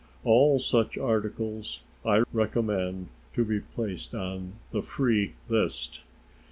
All 0.23 0.57
such 0.57 0.97
articles 0.97 1.83
I 2.03 2.23
recommend 2.33 3.09
to 3.35 3.45
be 3.45 3.59
placed 3.59 4.15
on 4.15 4.53
the 4.71 4.81
"free 4.81 5.35
list." 5.47 6.01